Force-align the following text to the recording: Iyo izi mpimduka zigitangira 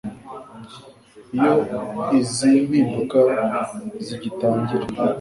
Iyo 1.35 1.53
izi 2.19 2.51
mpimduka 2.67 3.19
zigitangira 4.05 4.85